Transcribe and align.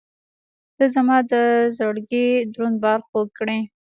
•ته 0.75 0.85
زما 0.95 1.17
د 1.31 1.33
زړګي 1.77 2.27
دروند 2.53 2.77
بار 2.83 2.99
خوږ 3.07 3.27
کړې. 3.39 3.59